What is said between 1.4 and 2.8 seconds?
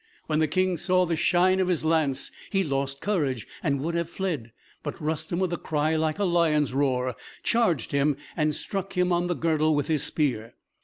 of his lance, he